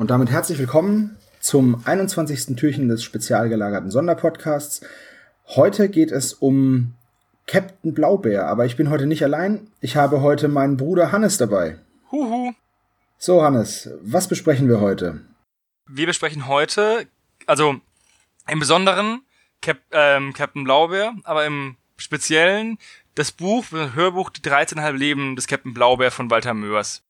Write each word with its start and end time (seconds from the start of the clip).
Und 0.00 0.08
damit 0.10 0.30
herzlich 0.30 0.58
willkommen 0.58 1.18
zum 1.40 1.82
21. 1.84 2.56
Türchen 2.56 2.88
des 2.88 3.04
spezial 3.04 3.50
gelagerten 3.50 3.90
Sonderpodcasts. 3.90 4.80
Heute 5.48 5.90
geht 5.90 6.10
es 6.10 6.32
um 6.32 6.94
Captain 7.46 7.92
Blaubeer, 7.92 8.46
aber 8.46 8.64
ich 8.64 8.78
bin 8.78 8.88
heute 8.88 9.04
nicht 9.04 9.22
allein. 9.22 9.68
Ich 9.82 9.96
habe 9.96 10.22
heute 10.22 10.48
meinen 10.48 10.78
Bruder 10.78 11.12
Hannes 11.12 11.36
dabei. 11.36 11.76
Huhu. 12.10 12.54
So, 13.18 13.42
Hannes, 13.42 13.90
was 14.00 14.26
besprechen 14.26 14.70
wir 14.70 14.80
heute? 14.80 15.20
Wir 15.86 16.06
besprechen 16.06 16.48
heute, 16.48 17.06
also 17.44 17.76
im 18.48 18.58
Besonderen 18.58 19.20
Cap 19.60 19.80
ähm, 19.90 20.32
Captain 20.32 20.64
Blaubeer, 20.64 21.12
aber 21.24 21.44
im 21.44 21.76
Speziellen 21.98 22.78
das 23.16 23.32
Buch, 23.32 23.66
das 23.70 23.94
Hörbuch 23.94 24.30
Die 24.30 24.40
13,5 24.40 24.92
Leben 24.92 25.36
des 25.36 25.46
Captain 25.46 25.74
Blaubeer 25.74 26.10
von 26.10 26.30
Walter 26.30 26.54
Mörs. 26.54 27.02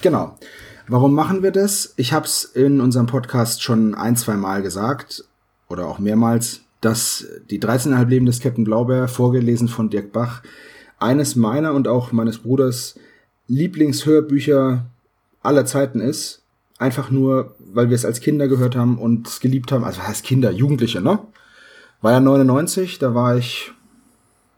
Genau. 0.00 0.38
Warum 0.92 1.14
machen 1.14 1.44
wir 1.44 1.52
das? 1.52 1.94
Ich 1.98 2.12
habe 2.12 2.26
es 2.26 2.42
in 2.42 2.80
unserem 2.80 3.06
Podcast 3.06 3.62
schon 3.62 3.94
ein, 3.94 4.16
zwei 4.16 4.34
Mal 4.34 4.60
gesagt 4.60 5.24
oder 5.68 5.86
auch 5.86 6.00
mehrmals, 6.00 6.62
dass 6.80 7.28
die 7.48 7.60
13,5 7.60 8.08
Leben 8.08 8.26
des 8.26 8.40
Captain 8.40 8.64
Blaubeer, 8.64 9.06
vorgelesen 9.06 9.68
von 9.68 9.88
Dirk 9.88 10.10
Bach, 10.10 10.42
eines 10.98 11.36
meiner 11.36 11.74
und 11.74 11.86
auch 11.86 12.10
meines 12.10 12.38
Bruders 12.38 12.98
Lieblingshörbücher 13.46 14.84
aller 15.44 15.64
Zeiten 15.64 16.00
ist. 16.00 16.42
Einfach 16.78 17.12
nur, 17.12 17.54
weil 17.60 17.88
wir 17.88 17.94
es 17.94 18.04
als 18.04 18.20
Kinder 18.20 18.48
gehört 18.48 18.74
haben 18.74 18.98
und 18.98 19.28
es 19.28 19.38
geliebt 19.38 19.70
haben. 19.70 19.84
Also 19.84 20.02
heißt 20.02 20.24
Kinder, 20.24 20.50
Jugendliche, 20.50 21.00
ne? 21.00 21.20
War 22.00 22.10
ja 22.10 22.18
99, 22.18 22.98
da 22.98 23.14
war 23.14 23.36
ich, 23.36 23.70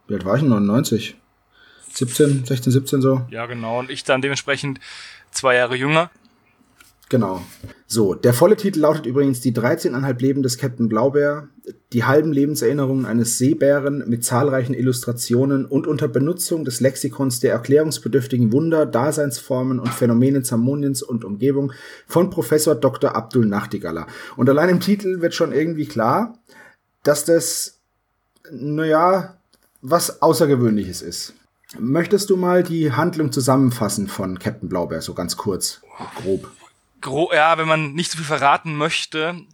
wie 0.08 0.14
alt 0.14 0.24
war 0.24 0.36
ich? 0.36 0.42
99? 0.42 1.14
17, 1.90 2.46
16, 2.46 2.72
17 2.72 3.02
so. 3.02 3.20
Ja, 3.28 3.44
genau. 3.44 3.80
Und 3.80 3.90
ich 3.90 4.02
dann 4.04 4.22
dementsprechend 4.22 4.80
zwei 5.30 5.56
Jahre 5.56 5.76
jünger. 5.76 6.10
Genau. 7.12 7.42
So, 7.86 8.14
der 8.14 8.32
volle 8.32 8.56
Titel 8.56 8.80
lautet 8.80 9.04
übrigens 9.04 9.42
Die 9.42 9.52
13,5 9.54 10.18
Leben 10.22 10.42
des 10.42 10.56
Captain 10.56 10.88
Blaubeer, 10.88 11.48
die 11.92 12.04
halben 12.04 12.32
Lebenserinnerungen 12.32 13.04
eines 13.04 13.36
Seebären 13.36 14.02
mit 14.08 14.24
zahlreichen 14.24 14.72
Illustrationen 14.72 15.66
und 15.66 15.86
unter 15.86 16.08
Benutzung 16.08 16.64
des 16.64 16.80
Lexikons 16.80 17.38
der 17.40 17.52
erklärungsbedürftigen 17.52 18.50
Wunder, 18.50 18.86
Daseinsformen 18.86 19.78
und 19.78 19.90
Phänomene 19.90 20.42
Zamoniens 20.42 21.02
und 21.02 21.22
Umgebung 21.22 21.72
von 22.06 22.30
Professor 22.30 22.74
Dr. 22.74 23.14
Abdul 23.14 23.44
Nachtigaller. 23.44 24.06
Und 24.38 24.48
allein 24.48 24.70
im 24.70 24.80
Titel 24.80 25.20
wird 25.20 25.34
schon 25.34 25.52
irgendwie 25.52 25.84
klar, 25.84 26.38
dass 27.02 27.26
das, 27.26 27.80
naja, 28.50 29.36
was 29.82 30.22
Außergewöhnliches 30.22 31.02
ist. 31.02 31.34
Möchtest 31.78 32.30
du 32.30 32.38
mal 32.38 32.62
die 32.62 32.92
Handlung 32.92 33.32
zusammenfassen 33.32 34.08
von 34.08 34.38
Captain 34.38 34.70
Blaubeer, 34.70 35.02
so 35.02 35.12
ganz 35.12 35.36
kurz, 35.36 35.82
grob? 36.22 36.50
Ja, 37.32 37.58
wenn 37.58 37.68
man 37.68 37.92
nicht 37.92 38.10
so 38.10 38.18
viel 38.18 38.26
verraten 38.26 38.76
möchte, 38.76 39.44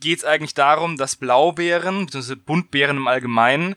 geht 0.00 0.18
es 0.18 0.24
eigentlich 0.24 0.54
darum, 0.54 0.96
dass 0.96 1.16
Blaubeeren, 1.16 2.06
bzw. 2.06 2.34
Buntbeeren 2.34 2.98
im 2.98 3.08
Allgemeinen, 3.08 3.74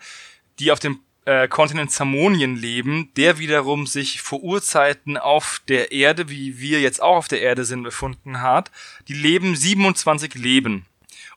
die 0.60 0.72
auf 0.72 0.80
dem 0.80 1.00
äh, 1.28 1.50
Kontinent 1.50 1.92
Zamonien 1.92 2.56
leben, 2.56 3.12
der 3.18 3.38
wiederum 3.38 3.86
sich 3.86 4.22
vor 4.22 4.42
Urzeiten 4.42 5.18
auf 5.18 5.62
der 5.68 5.92
Erde, 5.92 6.30
wie 6.30 6.60
wir 6.60 6.80
jetzt 6.80 7.02
auch 7.02 7.18
auf 7.18 7.28
der 7.28 7.42
Erde 7.42 7.66
sind, 7.66 7.84
befunden 7.84 8.42
hat, 8.42 8.72
die 9.10 9.14
leben 9.14 9.56
27 9.56 10.36
Leben. 10.36 10.86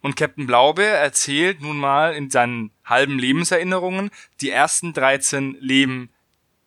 Und 0.00 0.14
Captain 0.14 0.46
Blaubeer 0.46 0.94
erzählt 0.94 1.60
nun 1.60 1.76
mal 1.76 2.14
in 2.14 2.30
seinen 2.30 2.70
halben 2.84 3.18
Lebenserinnerungen 3.18 4.10
die 4.40 4.50
ersten 4.50 4.92
13 4.92 5.56
Leben, 5.60 6.10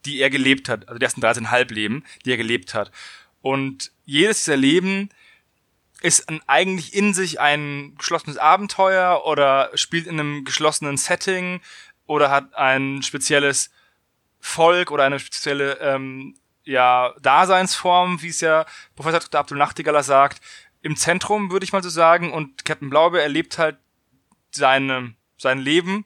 die 0.06 0.20
er 0.20 0.30
gelebt 0.30 0.68
hat, 0.68 0.90
also 0.90 1.00
die 1.00 1.06
ersten 1.06 1.22
13 1.22 1.50
Halbleben, 1.50 2.04
die 2.26 2.32
er 2.32 2.38
gelebt 2.38 2.74
hat. 2.74 2.92
Und 3.42 3.93
jedes 4.06 4.44
dieser 4.44 4.58
Leben 4.58 5.10
ist 6.02 6.28
ein, 6.28 6.42
eigentlich 6.48 6.94
in 6.94 7.14
sich 7.14 7.40
ein 7.40 7.96
geschlossenes 7.98 8.38
Abenteuer 8.38 9.26
oder 9.26 9.72
spielt 9.76 10.06
in 10.06 10.20
einem 10.20 10.44
geschlossenen 10.44 10.98
Setting 10.98 11.62
oder 12.06 12.30
hat 12.30 12.54
ein 12.56 13.02
spezielles 13.04 13.72
Volk 14.40 14.92
oder 14.92 15.06
eine 15.06 15.20
spezielle 15.20 15.80
ähm, 15.80 16.36
ja, 16.66 17.14
Daseinsform, 17.22 18.22
wie 18.22 18.30
es 18.30 18.42
ja 18.42 18.66
Professor 18.96 19.20
Dr. 19.22 19.40
Abdul 19.40 19.58
Nachtigaller 19.58 20.04
sagt, 20.04 20.42
im 20.82 20.98
Zentrum, 20.98 21.52
würde 21.52 21.64
ich 21.64 21.72
mal 21.72 21.82
so 21.82 21.90
sagen. 21.90 22.32
Und 22.32 22.66
Captain 22.66 22.90
Blaubeer 22.90 23.24
erlebt 23.24 23.58
halt 23.58 23.78
seine, 24.52 25.16
sein 25.38 25.60
Leben 25.60 26.06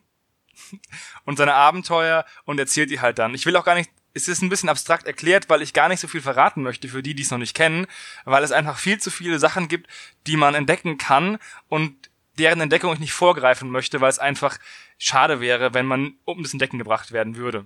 und 1.25 1.37
seine 1.37 1.55
Abenteuer 1.55 2.25
und 2.45 2.59
erzählt 2.59 2.91
die 2.91 3.01
halt 3.01 3.17
dann. 3.19 3.33
Ich 3.33 3.45
will 3.45 3.55
auch 3.55 3.65
gar 3.65 3.75
nicht 3.75 3.91
es 4.17 4.27
ist 4.27 4.41
ein 4.41 4.49
bisschen 4.49 4.69
abstrakt 4.69 5.05
erklärt, 5.05 5.49
weil 5.49 5.61
ich 5.61 5.73
gar 5.73 5.89
nicht 5.89 5.99
so 5.99 6.07
viel 6.07 6.21
verraten 6.21 6.63
möchte 6.63 6.87
für 6.87 7.03
die, 7.03 7.13
die 7.13 7.23
es 7.23 7.31
noch 7.31 7.37
nicht 7.37 7.55
kennen, 7.55 7.87
weil 8.25 8.43
es 8.43 8.51
einfach 8.51 8.77
viel 8.77 8.99
zu 8.99 9.11
viele 9.11 9.39
Sachen 9.39 9.67
gibt, 9.67 9.87
die 10.25 10.37
man 10.37 10.55
entdecken 10.55 10.97
kann 10.97 11.37
und 11.69 11.93
deren 12.37 12.61
Entdeckung 12.61 12.93
ich 12.93 12.99
nicht 12.99 13.13
vorgreifen 13.13 13.69
möchte, 13.69 14.01
weil 14.01 14.09
es 14.09 14.19
einfach 14.19 14.57
schade 14.97 15.39
wäre, 15.39 15.73
wenn 15.73 15.85
man 15.85 16.13
um 16.25 16.43
das 16.43 16.53
Entdecken 16.53 16.77
gebracht 16.77 17.11
werden 17.11 17.35
würde. 17.35 17.65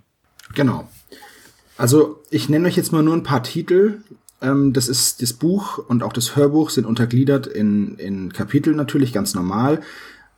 Genau. 0.54 0.88
Also 1.76 2.22
ich 2.30 2.48
nenne 2.48 2.68
euch 2.68 2.76
jetzt 2.76 2.92
mal 2.92 3.02
nur 3.02 3.16
ein 3.16 3.22
paar 3.22 3.42
Titel. 3.42 4.02
Ähm, 4.40 4.72
das 4.72 4.88
ist 4.88 5.22
das 5.22 5.32
Buch 5.32 5.78
und 5.78 6.02
auch 6.02 6.12
das 6.12 6.36
Hörbuch 6.36 6.70
sind 6.70 6.84
untergliedert 6.84 7.46
in, 7.46 7.96
in 7.96 8.32
Kapitel 8.32 8.74
natürlich 8.74 9.12
ganz 9.12 9.34
normal. 9.34 9.80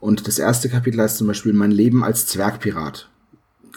Und 0.00 0.28
das 0.28 0.38
erste 0.38 0.68
Kapitel 0.68 1.00
heißt 1.00 1.16
zum 1.16 1.26
Beispiel 1.26 1.52
Mein 1.52 1.70
Leben 1.70 2.04
als 2.04 2.26
Zwergpirat. 2.26 3.08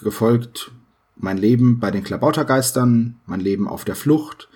Gefolgt 0.04 0.72
mein 1.19 1.38
Leben 1.38 1.79
bei 1.79 1.91
den 1.91 2.03
Klabautergeistern, 2.03 3.16
mein 3.25 3.39
Leben 3.39 3.67
auf 3.67 3.85
der 3.85 3.95
Flucht. 3.95 4.50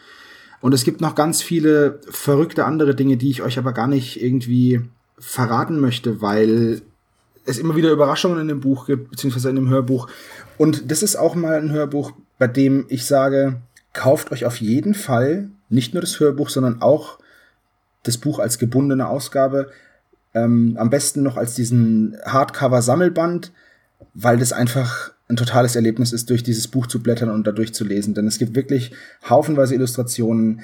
Und 0.61 0.73
es 0.73 0.83
gibt 0.83 1.01
noch 1.01 1.15
ganz 1.15 1.41
viele 1.41 1.99
verrückte 2.09 2.65
andere 2.65 2.95
Dinge, 2.95 3.17
die 3.17 3.31
ich 3.31 3.41
euch 3.41 3.57
aber 3.57 3.73
gar 3.73 3.87
nicht 3.87 4.21
irgendwie 4.21 4.81
verraten 5.17 5.79
möchte, 5.79 6.21
weil 6.21 6.81
es 7.45 7.57
immer 7.57 7.75
wieder 7.75 7.91
Überraschungen 7.91 8.39
in 8.39 8.47
dem 8.47 8.61
Buch 8.61 8.85
gibt, 8.85 9.09
beziehungsweise 9.09 9.49
in 9.49 9.55
dem 9.55 9.69
Hörbuch. 9.69 10.07
Und 10.57 10.91
das 10.91 11.01
ist 11.01 11.15
auch 11.15 11.35
mal 11.35 11.55
ein 11.55 11.71
Hörbuch, 11.71 12.11
bei 12.37 12.47
dem 12.47 12.85
ich 12.89 13.05
sage, 13.05 13.61
kauft 13.93 14.31
euch 14.31 14.45
auf 14.45 14.57
jeden 14.57 14.93
Fall 14.93 15.49
nicht 15.69 15.93
nur 15.93 16.01
das 16.01 16.19
Hörbuch, 16.19 16.49
sondern 16.49 16.81
auch 16.81 17.17
das 18.03 18.17
Buch 18.17 18.39
als 18.39 18.59
gebundene 18.59 19.07
Ausgabe. 19.07 19.71
Ähm, 20.33 20.75
am 20.77 20.89
besten 20.89 21.23
noch 21.23 21.37
als 21.37 21.55
diesen 21.55 22.17
Hardcover-Sammelband, 22.25 23.51
weil 24.13 24.37
das 24.37 24.53
einfach 24.53 25.11
ein 25.31 25.37
totales 25.37 25.75
Erlebnis 25.75 26.11
ist, 26.11 26.29
durch 26.29 26.43
dieses 26.43 26.67
Buch 26.67 26.87
zu 26.87 27.01
blättern 27.01 27.29
und 27.29 27.47
dadurch 27.47 27.73
zu 27.73 27.83
lesen. 27.83 28.13
Denn 28.13 28.27
es 28.27 28.37
gibt 28.37 28.53
wirklich 28.53 28.91
haufenweise 29.27 29.73
Illustrationen, 29.73 30.61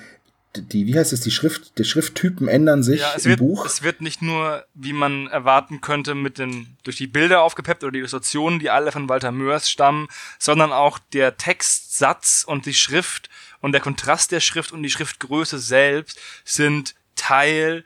die, 0.56 0.88
wie 0.88 0.98
heißt 0.98 1.14
es, 1.14 1.22
die 1.22 1.32
Schrift, 1.32 1.78
die 1.78 1.84
Schrifttypen 1.84 2.48
ändern 2.48 2.84
sich 2.84 3.02
ja, 3.02 3.14
im 3.14 3.26
wird, 3.26 3.40
Buch. 3.40 3.66
Es 3.66 3.84
wird 3.84 4.02
nicht 4.02 4.22
nur, 4.22 4.66
wie 4.74 4.94
man 4.94 5.28
erwarten 5.28 5.82
könnte, 5.82 6.16
mit 6.16 6.38
den, 6.38 6.78
durch 6.84 6.98
die 6.98 7.08
Bilder 7.08 7.42
aufgepeppt 7.42 7.84
oder 7.84 7.92
die 7.92 8.00
Illustrationen, 8.00 8.60
die 8.60 8.70
alle 8.70 8.92
von 8.92 9.08
Walter 9.08 9.32
Mörs 9.32 9.70
stammen, 9.70 10.08
sondern 10.40 10.72
auch 10.72 11.00
der 11.14 11.38
Textsatz 11.38 12.44
und 12.46 12.66
die 12.66 12.74
Schrift 12.74 13.30
und 13.62 13.72
der 13.72 13.82
Kontrast 13.82 14.32
der 14.32 14.40
Schrift 14.40 14.72
und 14.72 14.84
die 14.84 14.90
Schriftgröße 14.90 15.60
selbst 15.60 16.20
sind 16.44 16.96
Teil 17.16 17.84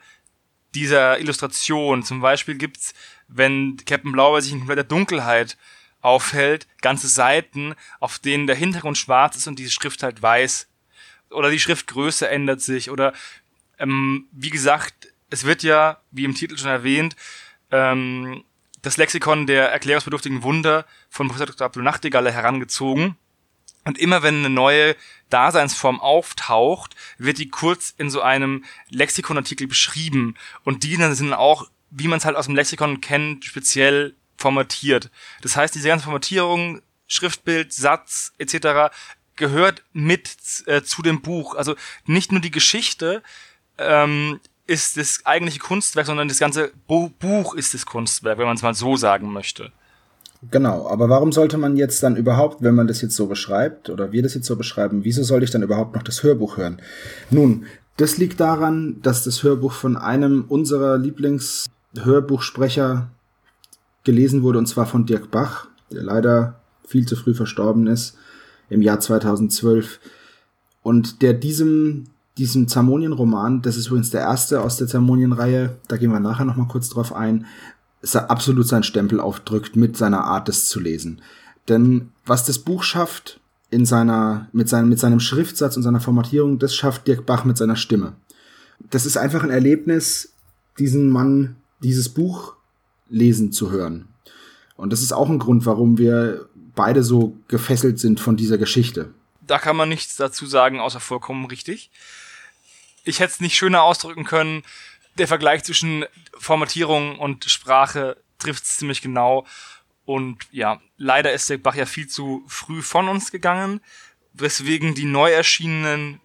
dieser 0.73 1.19
Illustration. 1.19 2.03
Zum 2.03 2.21
Beispiel 2.21 2.55
gibt's, 2.55 2.93
wenn 3.27 3.77
Captain 3.85 4.11
Blauer 4.11 4.41
sich 4.41 4.53
in 4.53 4.59
kompletter 4.59 4.83
Dunkelheit 4.83 5.57
auffällt, 6.01 6.67
ganze 6.81 7.07
Seiten, 7.07 7.75
auf 7.99 8.19
denen 8.19 8.47
der 8.47 8.55
Hintergrund 8.55 8.97
schwarz 8.97 9.35
ist 9.35 9.47
und 9.47 9.59
die 9.59 9.69
Schrift 9.69 10.03
halt 10.03 10.21
weiß. 10.21 10.67
Oder 11.29 11.49
die 11.49 11.59
Schriftgröße 11.59 12.27
ändert 12.27 12.61
sich. 12.61 12.89
Oder 12.89 13.13
ähm, 13.79 14.27
wie 14.31 14.49
gesagt, 14.49 15.13
es 15.29 15.45
wird 15.45 15.63
ja, 15.63 16.01
wie 16.11 16.25
im 16.25 16.35
Titel 16.35 16.57
schon 16.57 16.69
erwähnt, 16.69 17.15
ähm, 17.71 18.43
das 18.81 18.97
Lexikon 18.97 19.47
der 19.47 19.71
erklärungsbedürftigen 19.71 20.43
Wunder 20.43 20.85
von 21.09 21.27
Professor 21.27 21.47
Dr. 21.47 21.65
Abdul 21.65 21.83
Nachtigalle 21.83 22.31
herangezogen. 22.31 23.15
Und 23.83 23.97
immer 23.97 24.21
wenn 24.21 24.39
eine 24.39 24.49
neue 24.49 24.95
Daseinsform 25.29 25.99
auftaucht, 25.99 26.95
wird 27.17 27.37
die 27.39 27.49
kurz 27.49 27.93
in 27.97 28.09
so 28.09 28.21
einem 28.21 28.63
Lexikonartikel 28.89 29.67
beschrieben. 29.67 30.35
Und 30.63 30.83
die 30.83 30.97
dann 30.97 31.15
sind 31.15 31.33
auch, 31.33 31.69
wie 31.89 32.07
man 32.07 32.17
es 32.17 32.25
halt 32.25 32.35
aus 32.35 32.45
dem 32.45 32.55
Lexikon 32.55 33.01
kennt, 33.01 33.45
speziell 33.45 34.15
formatiert. 34.41 35.09
Das 35.41 35.55
heißt, 35.55 35.73
diese 35.73 35.87
ganze 35.87 36.05
Formatierung, 36.05 36.81
Schriftbild, 37.07 37.73
Satz 37.73 38.33
etc. 38.37 38.93
gehört 39.35 39.83
mit 39.93 40.35
äh, 40.65 40.81
zu 40.81 41.01
dem 41.01 41.21
Buch. 41.21 41.55
Also 41.55 41.75
nicht 42.05 42.31
nur 42.31 42.41
die 42.41 42.51
Geschichte 42.51 43.23
ähm, 43.77 44.39
ist 44.67 44.97
das 44.97 45.25
eigentliche 45.25 45.59
Kunstwerk, 45.59 46.05
sondern 46.05 46.27
das 46.27 46.39
ganze 46.39 46.71
Bu 46.87 47.09
Buch 47.09 47.55
ist 47.55 47.73
das 47.73 47.85
Kunstwerk, 47.85 48.37
wenn 48.37 48.45
man 48.45 48.55
es 48.55 48.61
mal 48.61 48.73
so 48.73 48.95
sagen 48.95 49.31
möchte. 49.31 49.71
Genau, 50.49 50.89
aber 50.89 51.07
warum 51.07 51.31
sollte 51.31 51.59
man 51.59 51.77
jetzt 51.77 52.01
dann 52.01 52.15
überhaupt, 52.15 52.63
wenn 52.63 52.73
man 52.73 52.87
das 52.87 53.01
jetzt 53.01 53.15
so 53.15 53.27
beschreibt 53.27 53.91
oder 53.91 54.11
wir 54.11 54.23
das 54.23 54.33
jetzt 54.33 54.47
so 54.47 54.55
beschreiben, 54.55 55.03
wieso 55.03 55.21
soll 55.23 55.43
ich 55.43 55.51
dann 55.51 55.61
überhaupt 55.61 55.93
noch 55.93 56.01
das 56.01 56.23
Hörbuch 56.23 56.57
hören? 56.57 56.81
Nun, 57.29 57.67
das 57.97 58.17
liegt 58.17 58.39
daran, 58.39 58.99
dass 59.03 59.23
das 59.23 59.43
Hörbuch 59.43 59.73
von 59.73 59.97
einem 59.97 60.45
unserer 60.47 60.97
Lieblingshörbuchsprecher 60.97 63.11
gelesen 64.03 64.43
wurde, 64.43 64.59
und 64.59 64.67
zwar 64.67 64.85
von 64.85 65.05
Dirk 65.05 65.31
Bach, 65.31 65.67
der 65.91 66.03
leider 66.03 66.61
viel 66.85 67.05
zu 67.07 67.15
früh 67.15 67.33
verstorben 67.33 67.87
ist 67.87 68.17
im 68.69 68.81
Jahr 68.81 68.99
2012 68.99 69.99
und 70.81 71.21
der 71.21 71.33
diesem 71.33 72.05
diesem 72.37 72.67
Zamonien-Roman, 72.67 73.61
das 73.61 73.77
ist 73.77 73.87
übrigens 73.87 74.09
der 74.09 74.21
erste 74.21 74.61
aus 74.61 74.77
der 74.77 74.87
Zamonien-Reihe, 74.87 75.77
da 75.87 75.97
gehen 75.97 76.11
wir 76.11 76.19
nachher 76.19 76.45
noch 76.45 76.55
mal 76.55 76.67
kurz 76.67 76.89
drauf 76.89 77.13
ein, 77.13 77.45
absolut 78.13 78.67
seinen 78.67 78.83
Stempel 78.83 79.19
aufdrückt 79.19 79.75
mit 79.75 79.97
seiner 79.97 80.23
Art, 80.23 80.47
das 80.47 80.65
zu 80.67 80.79
lesen. 80.79 81.21
Denn 81.69 82.09
was 82.25 82.45
das 82.45 82.57
Buch 82.57 82.83
schafft 82.83 83.39
in 83.69 83.85
seiner, 83.85 84.47
mit 84.53 84.69
seinem, 84.69 84.89
mit 84.89 84.99
seinem 84.99 85.19
Schriftsatz 85.19 85.77
und 85.77 85.83
seiner 85.83 85.99
Formatierung, 85.99 86.57
das 86.57 86.73
schafft 86.73 87.07
Dirk 87.07 87.25
Bach 87.25 87.45
mit 87.45 87.57
seiner 87.57 87.75
Stimme. 87.75 88.13
Das 88.89 89.05
ist 89.05 89.17
einfach 89.17 89.43
ein 89.43 89.51
Erlebnis, 89.51 90.33
diesen 90.79 91.09
Mann, 91.09 91.57
dieses 91.83 92.09
Buch 92.09 92.55
lesen 93.11 93.51
zu 93.51 93.69
hören. 93.69 94.07
Und 94.75 94.91
das 94.91 95.03
ist 95.03 95.11
auch 95.11 95.29
ein 95.29 95.37
Grund, 95.37 95.65
warum 95.67 95.99
wir 95.99 96.49
beide 96.73 97.03
so 97.03 97.37
gefesselt 97.47 97.99
sind 97.99 98.19
von 98.19 98.37
dieser 98.37 98.57
Geschichte. 98.57 99.13
Da 99.41 99.59
kann 99.59 99.75
man 99.75 99.89
nichts 99.89 100.15
dazu 100.15 100.45
sagen, 100.45 100.79
außer 100.79 100.99
vollkommen 100.99 101.45
richtig. 101.45 101.91
Ich 103.03 103.19
hätte 103.19 103.33
es 103.33 103.41
nicht 103.41 103.55
schöner 103.55 103.83
ausdrücken 103.83 104.23
können. 104.23 104.63
Der 105.17 105.27
Vergleich 105.27 105.63
zwischen 105.63 106.05
Formatierung 106.37 107.19
und 107.19 107.45
Sprache 107.45 108.17
trifft 108.39 108.63
es 108.63 108.77
ziemlich 108.77 109.01
genau. 109.01 109.45
Und 110.05 110.47
ja, 110.51 110.81
leider 110.97 111.33
ist 111.33 111.49
der 111.49 111.57
Bach 111.57 111.75
ja 111.75 111.85
viel 111.85 112.07
zu 112.07 112.43
früh 112.47 112.81
von 112.81 113.07
uns 113.07 113.31
gegangen, 113.31 113.81
weswegen 114.33 114.95
die 114.95 115.05
neu 115.05 115.31
erschienenen 115.31 116.21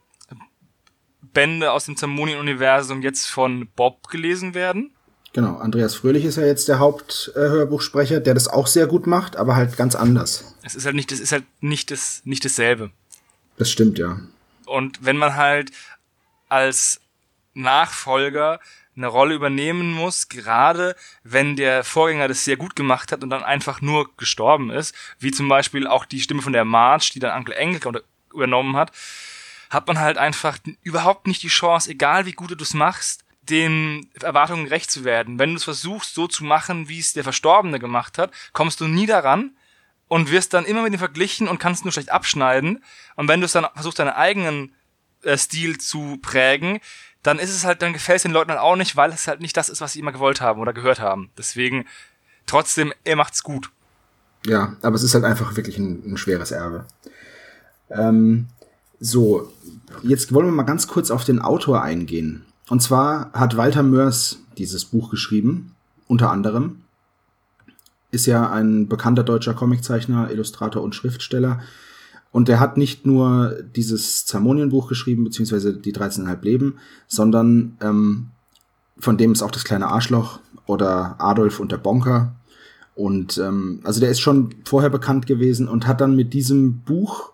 Bände 1.21 1.73
aus 1.73 1.85
dem 1.85 1.97
Zermonien-Universum 1.97 3.03
jetzt 3.03 3.27
von 3.27 3.69
Bob 3.77 4.09
gelesen 4.09 4.55
werden. 4.55 4.96
Genau, 5.37 5.59
Andreas 5.59 5.95
Fröhlich 5.97 6.25
ist 6.25 6.37
ja 6.37 6.47
jetzt 6.47 6.67
der 6.67 6.79
Haupthörbuchsprecher, 6.79 8.21
der 8.21 8.33
das 8.33 8.49
auch 8.49 8.67
sehr 8.67 8.87
gut 8.87 9.07
macht, 9.07 9.37
aber 9.37 9.55
halt 9.55 9.77
ganz 9.77 9.95
anders. 9.95 10.55
Es 10.63 10.75
ist 10.75 10.87
halt 10.87 10.97
nicht, 10.97 11.13
das 11.13 11.21
ist 11.21 11.31
halt 11.31 11.45
nicht 11.61 11.91
das, 11.91 12.23
nicht 12.25 12.43
dasselbe. 12.43 12.91
Das 13.59 13.71
stimmt, 13.71 13.99
ja. 13.99 14.19
Und 14.65 15.05
wenn 15.05 15.19
man 15.19 15.37
halt 15.37 15.73
als 16.49 17.03
Nachfolger 17.53 18.61
eine 18.97 19.09
Rolle 19.09 19.35
übernehmen 19.35 19.93
muss, 19.93 20.31
gerade 20.31 20.97
wenn 21.23 21.55
der 21.55 21.85
Vorgänger 21.85 22.29
das 22.29 22.47
sehr 22.47 22.57
gut 22.57 22.75
gemacht 22.75 23.13
hat 23.13 23.23
und 23.23 23.29
dann 23.29 23.45
einfach 23.45 23.83
nur 23.83 24.09
gestorben 24.17 24.71
ist, 24.71 24.95
wie 25.19 25.33
zum 25.33 25.51
Beispiel 25.51 25.87
auch 25.87 26.07
die 26.07 26.23
Stimme 26.23 26.41
von 26.41 26.55
der 26.55 26.65
March, 26.65 27.11
die 27.11 27.19
dann 27.19 27.37
Uncle 27.37 27.55
Engelke 27.55 28.03
übernommen 28.33 28.75
hat, 28.75 28.91
hat 29.69 29.87
man 29.87 29.99
halt 29.99 30.17
einfach 30.17 30.57
überhaupt 30.83 31.27
nicht 31.27 31.43
die 31.43 31.49
Chance, 31.49 31.91
egal 31.91 32.25
wie 32.25 32.33
gut 32.33 32.59
du 32.59 32.65
es 32.65 32.73
machst, 32.73 33.26
den 33.49 34.09
Erwartungen 34.21 34.65
gerecht 34.65 34.91
zu 34.91 35.05
werden. 35.05 35.39
Wenn 35.39 35.51
du 35.51 35.57
es 35.57 35.65
versuchst, 35.65 36.15
so 36.15 36.27
zu 36.27 36.45
machen, 36.45 36.89
wie 36.89 36.99
es 36.99 37.13
der 37.13 37.25
Verstorbene 37.25 37.79
gemacht 37.79 38.19
hat, 38.19 38.33
kommst 38.53 38.81
du 38.81 38.89
nie 38.89 39.07
daran 39.07 39.53
und 40.09 40.31
wirst 40.31 40.55
dann 40.55 40.65
immer 40.65 40.83
mit 40.83 40.93
ihm 40.93 40.99
verglichen 40.99 41.49
und 41.49 41.59
kannst 41.59 41.85
nur 41.85 41.93
schlecht 41.93 42.11
abschneiden. 42.11 42.83
Und 43.17 43.29
wenn 43.29 43.41
du 43.41 43.47
es 43.47 43.53
dann 43.53 43.67
versuchst, 43.75 43.99
deinen 43.99 44.11
eigenen 44.11 44.73
äh, 45.23 45.37
Stil 45.37 45.79
zu 45.79 46.19
prägen, 46.23 46.81
dann 47.23 47.39
ist 47.39 47.51
es 47.51 47.65
halt, 47.65 47.83
dann 47.83 47.93
gefällt 47.93 48.17
es 48.17 48.23
den 48.23 48.33
Leuten 48.33 48.51
halt 48.51 48.61
auch 48.61 48.77
nicht, 48.77 48.97
weil 48.97 49.11
es 49.11 49.27
halt 49.27 49.41
nicht 49.41 49.57
das 49.57 49.69
ist, 49.69 49.81
was 49.81 49.93
sie 49.93 50.01
immer 50.01 50.13
gewollt 50.13 50.41
haben 50.41 50.61
oder 50.61 50.73
gehört 50.73 51.01
haben. 51.01 51.31
Deswegen, 51.37 51.87
trotzdem, 52.47 52.93
er 53.05 53.17
macht's 53.17 53.43
gut. 53.43 53.71
Ja, 54.47 54.77
aber 54.83 54.95
es 54.95 55.03
ist 55.03 55.15
halt 55.15 55.25
einfach 55.25 55.57
wirklich 55.57 55.77
ein, 55.79 56.13
ein 56.13 56.17
schweres 56.17 56.53
Erbe. 56.53 56.87
Ähm, 57.91 58.47
so, 59.01 59.53
jetzt 60.03 60.33
wollen 60.33 60.47
wir 60.47 60.53
mal 60.53 60.63
ganz 60.63 60.87
kurz 60.87 61.11
auf 61.11 61.25
den 61.25 61.41
Autor 61.41 61.83
eingehen. 61.83 62.45
Und 62.69 62.83
zwar 62.83 63.33
hat 63.33 63.57
Walter 63.57 63.83
Mörs 63.83 64.41
dieses 64.59 64.85
Buch 64.85 65.11
geschrieben, 65.11 65.75
unter 66.09 66.31
anderem. 66.31 66.83
Ist 68.11 68.27
ja 68.27 68.51
ein 68.51 68.89
bekannter 68.89 69.25
deutscher 69.25 69.55
Comiczeichner, 69.55 70.31
Illustrator 70.31 70.83
und 70.83 70.95
Schriftsteller. 70.95 71.61
Und 72.33 72.49
er 72.49 72.61
hat 72.61 72.77
nicht 72.77 73.07
nur 73.07 73.57
dieses 73.75 74.27
Zermonienbuch 74.27 74.89
geschrieben, 74.89 75.25
beziehungsweise 75.25 75.75
die 75.75 75.95
13,5 75.95 76.43
Leben, 76.43 76.75
sondern 77.07 77.77
ähm, 77.81 78.29
von 78.99 79.17
dem 79.17 79.33
ist 79.33 79.43
auch 79.43 79.51
das 79.51 79.65
kleine 79.65 79.89
Arschloch 79.89 80.41
oder 80.67 81.17
Adolf 81.19 81.61
und 81.61 81.73
der 81.73 81.79
Bonker. 81.79 82.35
Und 82.95 83.39
ähm, 83.39 83.81
also 83.85 84.01
der 84.01 84.11
ist 84.11 84.21
schon 84.21 84.55
vorher 84.65 84.91
bekannt 84.91 85.27
gewesen 85.27 85.69
und 85.69 85.87
hat 85.87 86.01
dann 86.01 86.17
mit 86.17 86.33
diesem 86.33 86.81
Buch, 86.81 87.33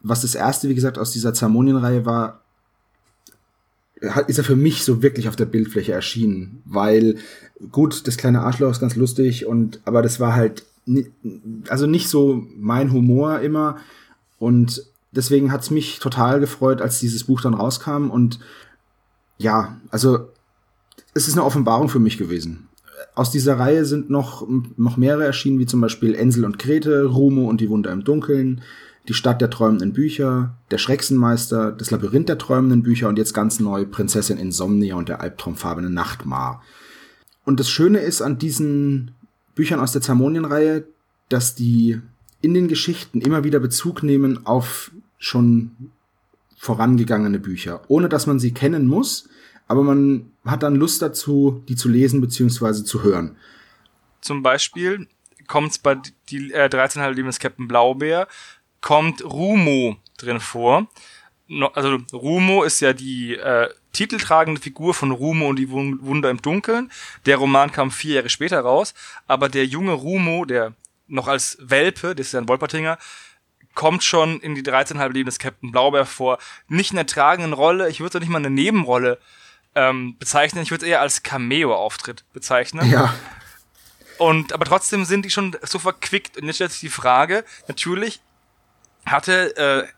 was 0.00 0.22
das 0.22 0.34
erste, 0.34 0.68
wie 0.68 0.74
gesagt, 0.74 0.98
aus 0.98 1.12
dieser 1.12 1.34
Zermonienreihe 1.34 2.06
war, 2.06 2.41
ist 4.26 4.38
er 4.38 4.44
für 4.44 4.56
mich 4.56 4.84
so 4.84 5.02
wirklich 5.02 5.28
auf 5.28 5.36
der 5.36 5.46
Bildfläche 5.46 5.92
erschienen, 5.92 6.62
weil 6.64 7.16
gut, 7.70 8.06
das 8.06 8.16
kleine 8.16 8.40
Arschloch 8.40 8.70
ist 8.70 8.80
ganz 8.80 8.96
lustig 8.96 9.46
und 9.46 9.80
aber 9.84 10.02
das 10.02 10.18
war 10.18 10.34
halt 10.34 10.64
also 11.68 11.86
nicht 11.86 12.08
so 12.08 12.46
mein 12.56 12.92
Humor 12.92 13.40
immer. 13.40 13.76
Und 14.38 14.84
deswegen 15.12 15.52
hat's 15.52 15.70
mich 15.70 15.98
total 15.98 16.40
gefreut, 16.40 16.80
als 16.80 17.00
dieses 17.00 17.24
Buch 17.24 17.40
dann 17.40 17.54
rauskam. 17.54 18.10
Und 18.10 18.40
ja, 19.38 19.80
also 19.90 20.28
es 21.14 21.28
ist 21.28 21.34
eine 21.34 21.44
Offenbarung 21.44 21.88
für 21.88 22.00
mich 22.00 22.18
gewesen. 22.18 22.68
Aus 23.14 23.30
dieser 23.30 23.58
Reihe 23.58 23.84
sind 23.84 24.10
noch, 24.10 24.46
noch 24.76 24.96
mehrere 24.96 25.24
erschienen, 25.24 25.58
wie 25.58 25.66
zum 25.66 25.80
Beispiel 25.80 26.14
Ensel 26.14 26.44
und 26.44 26.58
Grete, 26.58 27.04
Rumo 27.04 27.48
und 27.48 27.60
die 27.60 27.68
Wunder 27.68 27.92
im 27.92 28.04
Dunkeln, 28.04 28.62
die 29.08 29.14
Stadt 29.14 29.40
der 29.40 29.50
träumenden 29.50 29.92
Bücher, 29.92 30.54
der 30.70 30.78
Schrecksenmeister, 30.78 31.72
das 31.72 31.90
Labyrinth 31.90 32.28
der 32.28 32.38
träumenden 32.38 32.82
Bücher 32.82 33.08
und 33.08 33.18
jetzt 33.18 33.34
ganz 33.34 33.58
neu 33.58 33.84
Prinzessin 33.84 34.38
Insomnia 34.38 34.94
und 34.94 35.08
der 35.08 35.20
albtraumfarbene 35.20 35.90
Nachtmar. 35.90 36.62
Und 37.44 37.58
das 37.58 37.68
Schöne 37.68 37.98
ist 37.98 38.22
an 38.22 38.38
diesen 38.38 39.12
Büchern 39.54 39.80
aus 39.80 39.92
der 39.92 40.02
Zermonien-Reihe, 40.02 40.84
dass 41.28 41.54
die 41.54 42.00
in 42.40 42.54
den 42.54 42.68
Geschichten 42.68 43.20
immer 43.20 43.44
wieder 43.44 43.58
Bezug 43.58 44.02
nehmen 44.02 44.46
auf 44.46 44.92
schon 45.18 45.72
vorangegangene 46.56 47.40
Bücher, 47.40 47.82
ohne 47.88 48.08
dass 48.08 48.26
man 48.26 48.38
sie 48.38 48.52
kennen 48.52 48.86
muss, 48.86 49.28
aber 49.66 49.82
man 49.82 50.30
hat 50.44 50.62
dann 50.62 50.76
Lust 50.76 51.02
dazu, 51.02 51.62
die 51.68 51.76
zu 51.76 51.88
lesen 51.88 52.20
bzw. 52.20 52.84
zu 52.84 53.02
hören. 53.02 53.36
Zum 54.20 54.42
Beispiel 54.42 55.08
kommt 55.46 55.72
es 55.72 55.78
bei 55.78 55.98
die 56.28 56.52
äh, 56.52 56.68
13 56.68 57.02
Leben 57.14 57.26
des 57.26 57.40
Captain 57.40 57.66
Blaubeer, 57.66 58.28
kommt 58.82 59.24
Rumo 59.24 59.96
drin 60.18 60.40
vor. 60.40 60.86
Also 61.74 61.98
Rumo 62.12 62.62
ist 62.62 62.80
ja 62.80 62.92
die 62.92 63.36
äh, 63.36 63.68
titeltragende 63.92 64.60
Figur 64.60 64.94
von 64.94 65.10
Rumo 65.10 65.48
und 65.48 65.56
die 65.56 65.70
Wunder 65.70 66.30
im 66.30 66.42
Dunkeln. 66.42 66.90
Der 67.26 67.36
Roman 67.36 67.72
kam 67.72 67.90
vier 67.90 68.16
Jahre 68.16 68.28
später 68.28 68.60
raus, 68.60 68.94
aber 69.26 69.48
der 69.48 69.64
junge 69.66 69.92
Rumo, 69.92 70.44
der 70.44 70.74
noch 71.08 71.28
als 71.28 71.58
Welpe, 71.60 72.14
das 72.14 72.28
ist 72.28 72.32
ja 72.32 72.40
ein 72.40 72.48
Wolpertinger, 72.48 72.98
kommt 73.74 74.02
schon 74.04 74.40
in 74.40 74.54
die 74.54 74.62
13,5 74.62 75.12
Leben 75.12 75.26
des 75.26 75.38
Captain 75.38 75.72
Blaubeer 75.72 76.06
vor. 76.06 76.38
Nicht 76.68 76.90
in 76.90 76.96
der 76.96 77.06
tragenden 77.06 77.52
Rolle, 77.52 77.88
ich 77.88 78.00
würde 78.00 78.18
es 78.18 78.20
nicht 78.20 78.30
mal 78.30 78.38
eine 78.38 78.50
Nebenrolle 78.50 79.18
ähm, 79.74 80.16
bezeichnen, 80.18 80.62
ich 80.62 80.70
würde 80.70 80.84
es 80.84 80.90
eher 80.90 81.00
als 81.00 81.22
Cameo-Auftritt 81.22 82.24
bezeichnen. 82.32 82.90
Ja. 82.90 83.14
Und, 84.18 84.52
aber 84.52 84.64
trotzdem 84.64 85.04
sind 85.04 85.24
die 85.24 85.30
schon 85.30 85.56
so 85.62 85.78
verquickt. 85.78 86.36
Und 86.36 86.46
jetzt 86.46 86.56
stellt 86.56 86.72
sich 86.72 86.80
die 86.80 86.88
Frage, 86.88 87.44
natürlich 87.68 88.20
hatte 89.06 89.56
äh, 89.56 89.88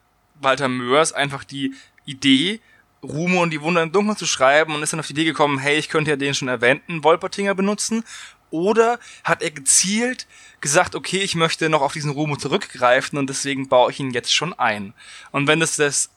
Walter 0.40 0.68
Mörs 0.68 1.12
einfach 1.12 1.44
die 1.44 1.74
Idee, 2.04 2.60
Rumo 3.02 3.42
und 3.42 3.50
die 3.50 3.60
Wunder 3.60 3.82
im 3.82 3.92
Dunkeln 3.92 4.16
zu 4.16 4.26
schreiben 4.26 4.74
und 4.74 4.82
ist 4.82 4.92
dann 4.92 5.00
auf 5.00 5.06
die 5.06 5.12
Idee 5.12 5.24
gekommen, 5.24 5.58
hey, 5.58 5.76
ich 5.76 5.88
könnte 5.88 6.10
ja 6.10 6.16
den 6.16 6.34
schon 6.34 6.48
erwähnten 6.48 7.04
Wolpertinger 7.04 7.54
benutzen. 7.54 8.04
Oder 8.50 8.98
hat 9.24 9.42
er 9.42 9.50
gezielt 9.50 10.26
gesagt, 10.60 10.94
okay, 10.94 11.18
ich 11.18 11.34
möchte 11.34 11.68
noch 11.68 11.82
auf 11.82 11.92
diesen 11.92 12.12
Rumo 12.12 12.36
zurückgreifen 12.36 13.18
und 13.18 13.28
deswegen 13.28 13.68
baue 13.68 13.90
ich 13.90 14.00
ihn 14.00 14.12
jetzt 14.12 14.32
schon 14.34 14.52
ein. 14.54 14.94
Und 15.32 15.46
wenn 15.48 15.60
das, 15.60 15.76
das 15.76 16.10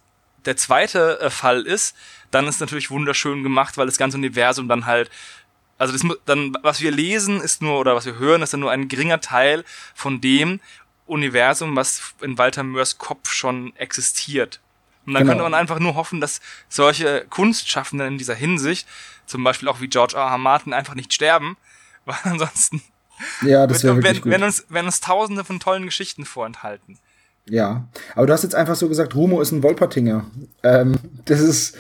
der 0.45 0.55
zweite 0.55 1.19
äh, 1.19 1.29
Fall 1.29 1.63
ist, 1.63 1.95
dann 2.31 2.47
ist 2.47 2.61
natürlich 2.61 2.91
wunderschön 2.91 3.43
gemacht, 3.43 3.77
weil 3.77 3.87
das 3.87 3.97
ganze 3.97 4.17
Universum 4.17 4.67
dann 4.67 4.85
halt 4.85 5.09
also 5.79 5.93
das, 5.93 6.17
dann, 6.25 6.57
was 6.63 6.81
wir 6.81 6.91
lesen, 6.91 7.39
ist 7.39 7.61
nur, 7.61 7.79
oder 7.79 7.95
was 7.95 8.05
wir 8.05 8.17
hören, 8.17 8.41
ist 8.41 8.53
dann 8.53 8.61
nur 8.61 8.71
ein 8.71 8.87
geringer 8.87 9.21
Teil 9.21 9.63
von 9.93 10.21
dem 10.21 10.59
Universum, 11.07 11.75
was 11.75 12.13
in 12.21 12.37
Walter 12.37 12.63
Mörs 12.63 12.97
Kopf 12.97 13.31
schon 13.31 13.75
existiert. 13.75 14.59
Und 15.05 15.13
dann 15.13 15.23
genau. 15.23 15.31
könnte 15.31 15.43
man 15.43 15.53
einfach 15.53 15.79
nur 15.79 15.95
hoffen, 15.95 16.19
dass 16.19 16.41
solche 16.67 17.25
Kunstschaffenden 17.29 18.07
in 18.07 18.17
dieser 18.17 18.35
Hinsicht, 18.35 18.87
zum 19.25 19.43
Beispiel 19.43 19.69
auch 19.69 19.79
wie 19.79 19.87
George 19.87 20.15
R. 20.15 20.23
R. 20.23 20.37
Martin, 20.37 20.73
einfach 20.73 20.95
nicht 20.95 21.13
sterben, 21.13 21.57
weil 22.05 22.17
ansonsten 22.23 22.81
ja, 23.41 23.65
das 23.65 23.83
wird, 23.83 24.03
werden, 24.03 24.25
werden, 24.25 24.43
uns, 24.43 24.65
werden 24.69 24.85
uns 24.85 24.99
tausende 24.99 25.43
von 25.43 25.59
tollen 25.59 25.85
Geschichten 25.85 26.25
vorenthalten. 26.25 26.99
Ja, 27.49 27.87
aber 28.15 28.27
du 28.27 28.33
hast 28.33 28.43
jetzt 28.43 28.55
einfach 28.55 28.75
so 28.75 28.89
gesagt, 28.89 29.15
Rumo 29.15 29.41
ist 29.41 29.51
ein 29.51 29.63
Wolpertinger. 29.63 30.25
Ähm, 30.63 30.95
das 31.25 31.39
ist, 31.39 31.77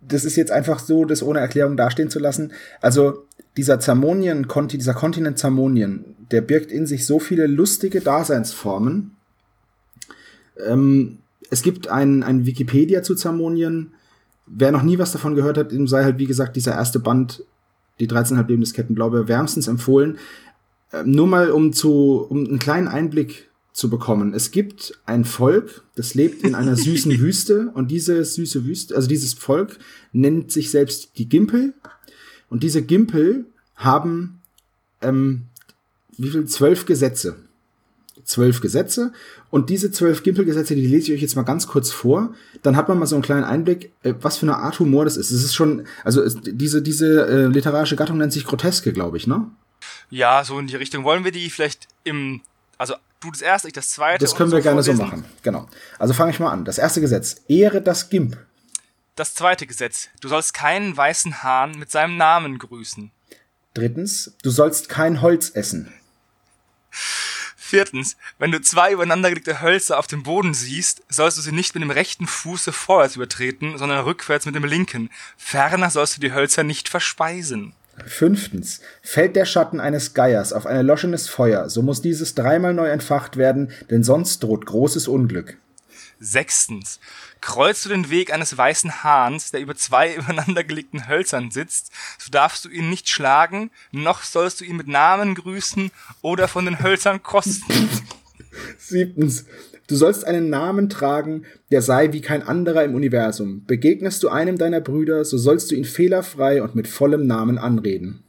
das 0.00 0.24
ist 0.24 0.36
jetzt 0.36 0.50
einfach 0.50 0.78
so, 0.78 1.04
das 1.04 1.22
ohne 1.22 1.40
Erklärung 1.40 1.76
dastehen 1.76 2.08
zu 2.08 2.18
lassen. 2.18 2.52
Also 2.80 3.26
dieser 3.56 3.78
Zamonien, 3.78 4.48
dieser 4.68 4.94
Kontinent 4.94 5.38
Zamonien, 5.38 6.11
der 6.32 6.40
birgt 6.40 6.72
in 6.72 6.86
sich 6.86 7.06
so 7.06 7.18
viele 7.18 7.46
lustige 7.46 8.00
Daseinsformen. 8.00 9.12
Ähm, 10.66 11.18
es 11.50 11.62
gibt 11.62 11.88
ein, 11.88 12.22
ein 12.22 12.46
Wikipedia 12.46 13.02
zu 13.02 13.14
Zamonien. 13.14 13.92
Wer 14.46 14.72
noch 14.72 14.82
nie 14.82 14.98
was 14.98 15.12
davon 15.12 15.34
gehört 15.34 15.58
hat, 15.58 15.72
dem 15.72 15.86
sei 15.86 16.02
halt, 16.02 16.18
wie 16.18 16.26
gesagt, 16.26 16.56
dieser 16.56 16.72
erste 16.72 16.98
Band, 16.98 17.44
die 18.00 18.08
13,5 18.08 18.48
Leben 18.48 18.62
des 18.62 18.72
Kettenblaube, 18.72 19.28
wärmstens 19.28 19.68
empfohlen. 19.68 20.18
Ähm, 20.92 21.10
nur 21.10 21.26
mal, 21.26 21.50
um 21.50 21.72
zu, 21.72 22.26
um 22.28 22.44
einen 22.46 22.58
kleinen 22.58 22.88
Einblick 22.88 23.50
zu 23.72 23.88
bekommen. 23.88 24.34
Es 24.34 24.50
gibt 24.50 24.98
ein 25.06 25.24
Volk, 25.24 25.82
das 25.94 26.14
lebt 26.14 26.42
in 26.42 26.54
einer 26.54 26.76
süßen 26.76 27.18
Wüste 27.18 27.70
und 27.74 27.90
diese 27.90 28.24
süße 28.24 28.64
Wüste, 28.66 28.94
also 28.94 29.08
dieses 29.08 29.34
Volk 29.34 29.78
nennt 30.12 30.52
sich 30.52 30.70
selbst 30.70 31.18
die 31.18 31.28
Gimpel 31.28 31.74
und 32.50 32.62
diese 32.62 32.82
Gimpel 32.82 33.46
haben 33.76 34.42
ähm, 35.00 35.46
wie 36.18 36.30
viel? 36.30 36.44
Zwölf 36.46 36.86
Gesetze. 36.86 37.36
Zwölf 38.24 38.60
Gesetze 38.60 39.12
und 39.50 39.68
diese 39.68 39.90
zwölf 39.90 40.22
Gimpelgesetze, 40.22 40.74
die 40.74 40.86
lese 40.86 41.08
ich 41.08 41.16
euch 41.16 41.22
jetzt 41.22 41.34
mal 41.34 41.42
ganz 41.42 41.66
kurz 41.66 41.90
vor. 41.90 42.34
Dann 42.62 42.76
hat 42.76 42.88
man 42.88 42.98
mal 42.98 43.06
so 43.06 43.16
einen 43.16 43.22
kleinen 43.22 43.44
Einblick, 43.44 43.92
äh, 44.02 44.14
was 44.20 44.36
für 44.36 44.46
eine 44.46 44.56
Art 44.56 44.78
Humor 44.78 45.04
das 45.04 45.16
ist. 45.16 45.30
Es 45.30 45.42
ist 45.42 45.54
schon, 45.54 45.86
also 46.04 46.22
es, 46.22 46.36
diese 46.42 46.82
diese 46.82 47.26
äh, 47.26 47.46
literarische 47.46 47.96
Gattung 47.96 48.18
nennt 48.18 48.32
sich 48.32 48.44
Groteske, 48.44 48.92
glaube 48.92 49.16
ich, 49.16 49.26
ne? 49.26 49.46
Ja, 50.10 50.44
so 50.44 50.58
in 50.58 50.66
die 50.66 50.76
Richtung. 50.76 51.04
Wollen 51.04 51.24
wir 51.24 51.32
die 51.32 51.50
vielleicht 51.50 51.88
im, 52.04 52.42
also 52.78 52.94
du 53.20 53.30
das 53.30 53.40
erste, 53.40 53.68
ich 53.68 53.74
das 53.74 53.90
zweite. 53.90 54.24
Das 54.24 54.36
können 54.36 54.52
wir 54.52 54.58
so 54.58 54.62
gerne 54.62 54.82
vorlesen. 54.82 54.96
so 54.96 55.02
machen. 55.02 55.24
Genau. 55.42 55.68
Also 55.98 56.14
fange 56.14 56.30
ich 56.30 56.38
mal 56.38 56.50
an. 56.50 56.64
Das 56.64 56.78
erste 56.78 57.00
Gesetz. 57.00 57.36
Ehre 57.48 57.80
das 57.80 58.10
Gimp. 58.10 58.36
Das 59.16 59.34
zweite 59.34 59.66
Gesetz. 59.66 60.08
Du 60.20 60.28
sollst 60.28 60.54
keinen 60.54 60.96
weißen 60.96 61.42
Hahn 61.42 61.78
mit 61.78 61.90
seinem 61.90 62.16
Namen 62.16 62.58
grüßen. 62.58 63.10
Drittens. 63.74 64.36
Du 64.42 64.50
sollst 64.50 64.88
kein 64.88 65.22
Holz 65.22 65.50
essen. 65.54 65.92
Viertens, 66.92 68.16
wenn 68.38 68.52
du 68.52 68.60
zwei 68.60 68.92
übereinandergelegte 68.92 69.62
Hölzer 69.62 69.98
auf 69.98 70.06
dem 70.06 70.22
Boden 70.22 70.52
siehst, 70.52 71.02
sollst 71.08 71.38
du 71.38 71.42
sie 71.42 71.52
nicht 71.52 71.74
mit 71.74 71.82
dem 71.82 71.90
rechten 71.90 72.26
Fuße 72.26 72.70
vorwärts 72.70 73.16
übertreten, 73.16 73.78
sondern 73.78 74.04
rückwärts 74.04 74.44
mit 74.44 74.54
dem 74.54 74.64
linken. 74.64 75.08
Ferner 75.38 75.88
sollst 75.88 76.16
du 76.16 76.20
die 76.20 76.34
Hölzer 76.34 76.64
nicht 76.64 76.90
verspeisen. 76.90 77.72
Fünftens. 78.06 78.80
Fällt 79.02 79.36
der 79.36 79.44
Schatten 79.44 79.80
eines 79.80 80.14
Geiers 80.14 80.52
auf 80.52 80.66
ein 80.66 80.76
erloschenes 80.76 81.28
Feuer, 81.28 81.68
so 81.70 81.82
muss 81.82 82.02
dieses 82.02 82.34
dreimal 82.34 82.74
neu 82.74 82.88
entfacht 82.88 83.36
werden, 83.36 83.70
denn 83.90 84.02
sonst 84.02 84.42
droht 84.42 84.66
großes 84.66 85.08
Unglück. 85.08 85.56
Sechstens. 86.22 87.00
Kreuzst 87.40 87.84
du 87.84 87.88
den 87.88 88.08
Weg 88.08 88.32
eines 88.32 88.56
weißen 88.56 89.02
Hahns, 89.02 89.50
der 89.50 89.60
über 89.60 89.74
zwei 89.74 90.14
übereinandergelegten 90.16 91.08
Hölzern 91.08 91.50
sitzt, 91.50 91.90
so 92.18 92.30
darfst 92.30 92.64
du 92.64 92.68
ihn 92.68 92.88
nicht 92.88 93.08
schlagen, 93.08 93.70
noch 93.90 94.22
sollst 94.22 94.60
du 94.60 94.64
ihn 94.64 94.76
mit 94.76 94.88
Namen 94.88 95.34
grüßen 95.34 95.90
oder 96.22 96.48
von 96.48 96.64
den 96.64 96.82
Hölzern 96.82 97.22
kosten. 97.22 97.88
Siebtens. 98.78 99.46
Du 99.88 99.96
sollst 99.96 100.24
einen 100.26 100.48
Namen 100.48 100.88
tragen, 100.88 101.44
der 101.70 101.82
sei 101.82 102.12
wie 102.12 102.20
kein 102.20 102.42
anderer 102.42 102.84
im 102.84 102.94
Universum. 102.94 103.64
Begegnest 103.66 104.22
du 104.22 104.28
einem 104.28 104.56
deiner 104.56 104.80
Brüder, 104.80 105.24
so 105.24 105.36
sollst 105.36 105.70
du 105.70 105.74
ihn 105.74 105.84
fehlerfrei 105.84 106.62
und 106.62 106.74
mit 106.74 106.86
vollem 106.86 107.26
Namen 107.26 107.58
anreden. 107.58 108.22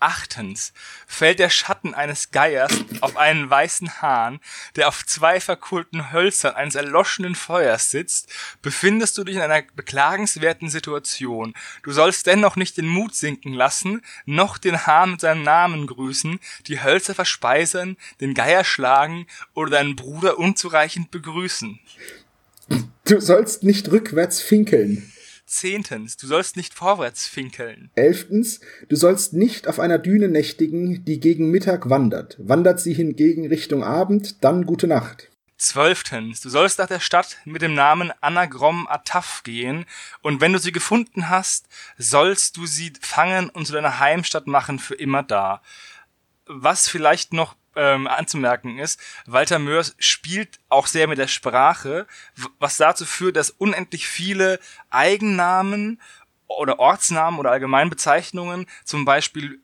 Achtens 0.00 0.72
fällt 1.06 1.38
der 1.38 1.50
Schatten 1.50 1.94
eines 1.94 2.30
Geiers 2.30 2.72
auf 3.02 3.18
einen 3.18 3.50
weißen 3.50 4.00
Hahn, 4.00 4.40
der 4.74 4.88
auf 4.88 5.04
zwei 5.04 5.40
verkohlten 5.40 6.10
Hölzern 6.10 6.54
eines 6.54 6.74
erloschenen 6.74 7.34
Feuers 7.34 7.90
sitzt, 7.90 8.32
befindest 8.62 9.18
du 9.18 9.24
dich 9.24 9.36
in 9.36 9.42
einer 9.42 9.62
beklagenswerten 9.76 10.70
Situation. 10.70 11.52
Du 11.82 11.92
sollst 11.92 12.26
dennoch 12.26 12.56
nicht 12.56 12.78
den 12.78 12.88
Mut 12.88 13.14
sinken 13.14 13.52
lassen, 13.52 14.00
noch 14.24 14.56
den 14.56 14.86
Hahn 14.86 15.12
mit 15.12 15.20
seinem 15.20 15.42
Namen 15.42 15.86
grüßen, 15.86 16.40
die 16.66 16.82
Hölzer 16.82 17.14
verspeisen, 17.14 17.98
den 18.22 18.32
Geier 18.32 18.64
schlagen 18.64 19.26
oder 19.52 19.72
deinen 19.72 19.96
Bruder 19.96 20.38
unzureichend 20.38 21.10
begrüßen. 21.10 21.78
Du 23.04 23.20
sollst 23.20 23.64
nicht 23.64 23.90
rückwärts 23.90 24.40
finkeln. 24.40 25.12
Zehntens, 25.50 26.16
du 26.16 26.28
sollst 26.28 26.56
nicht 26.56 26.74
vorwärts 26.74 27.26
finkeln. 27.26 27.90
Elftens, 27.96 28.60
du 28.88 28.94
sollst 28.94 29.32
nicht 29.32 29.66
auf 29.66 29.80
einer 29.80 29.98
Düne 29.98 30.28
nächtigen, 30.28 31.04
die 31.04 31.18
gegen 31.18 31.50
Mittag 31.50 31.90
wandert. 31.90 32.36
Wandert 32.38 32.78
sie 32.78 32.94
hingegen 32.94 33.48
Richtung 33.48 33.82
Abend, 33.82 34.44
dann 34.44 34.64
gute 34.64 34.86
Nacht. 34.86 35.28
Zwölftens, 35.58 36.40
du 36.40 36.48
sollst 36.48 36.78
nach 36.78 36.86
der 36.86 37.00
Stadt 37.00 37.38
mit 37.44 37.62
dem 37.62 37.74
Namen 37.74 38.12
Anagrom 38.20 38.86
Ataf 38.86 39.42
gehen, 39.42 39.86
und 40.22 40.40
wenn 40.40 40.52
du 40.52 40.60
sie 40.60 40.70
gefunden 40.70 41.28
hast, 41.28 41.68
sollst 41.98 42.56
du 42.56 42.66
sie 42.66 42.92
fangen 43.00 43.50
und 43.50 43.66
zu 43.66 43.72
deiner 43.72 43.98
Heimstatt 43.98 44.46
machen 44.46 44.78
für 44.78 44.94
immer 44.94 45.24
da. 45.24 45.62
Was 46.46 46.88
vielleicht 46.88 47.32
noch 47.32 47.56
ähm, 47.76 48.06
anzumerken 48.06 48.78
ist, 48.78 49.00
Walter 49.26 49.58
Mörs 49.58 49.94
spielt 49.98 50.58
auch 50.68 50.86
sehr 50.86 51.06
mit 51.06 51.18
der 51.18 51.28
Sprache, 51.28 52.06
was 52.58 52.76
dazu 52.76 53.04
führt, 53.04 53.36
dass 53.36 53.50
unendlich 53.50 54.06
viele 54.06 54.58
Eigennamen 54.90 56.00
oder 56.46 56.78
Ortsnamen 56.78 57.38
oder 57.38 57.52
Allgemeinbezeichnungen 57.52 58.66
zum 58.84 59.04
Beispiel 59.04 59.60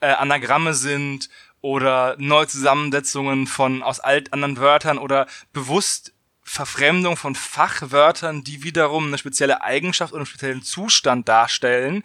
äh, 0.00 0.08
Anagramme 0.08 0.74
sind 0.74 1.28
oder 1.60 2.14
Neuzusammensetzungen 2.18 3.46
von 3.46 3.82
aus 3.82 4.00
alt 4.00 4.32
anderen 4.32 4.58
Wörtern 4.58 4.98
oder 4.98 5.26
bewusst 5.52 6.12
Verfremdung 6.48 7.16
von 7.16 7.34
Fachwörtern, 7.34 8.42
die 8.42 8.64
wiederum 8.64 9.08
eine 9.08 9.18
spezielle 9.18 9.62
Eigenschaft 9.62 10.12
oder 10.12 10.20
einen 10.20 10.26
speziellen 10.26 10.62
Zustand 10.62 11.28
darstellen, 11.28 12.02